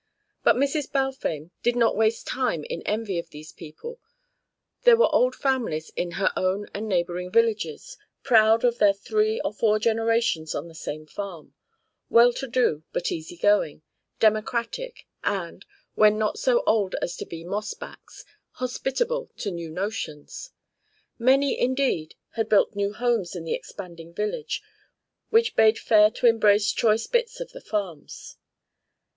[0.43, 0.91] But Mrs.
[0.91, 3.99] Balfame did not waste time in envy of these people;
[4.81, 9.53] there were old families in her own and neighbouring villages, proud of their three or
[9.53, 11.53] four generations on the same farm,
[12.09, 13.83] well to do but easy going,
[14.19, 20.49] democratic and, when not so old as to be "moss backs," hospitable to new notions.
[21.19, 24.63] Many, indeed, had built new homes in the expanding village,
[25.29, 28.37] which bade fair to embrace choice bits of the farms.